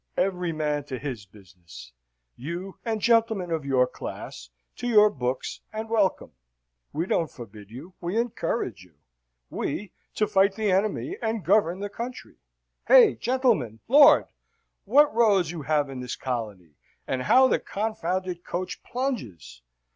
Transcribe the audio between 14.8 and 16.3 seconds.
what roads you have in this